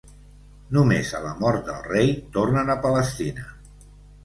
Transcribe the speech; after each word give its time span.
Només 0.77 1.11
a 1.17 1.21
la 1.25 1.33
mort 1.43 1.61
del 1.69 1.85
rei 1.91 2.11
tornen 2.39 2.77
a 2.77 2.79
Palestina. 2.89 3.49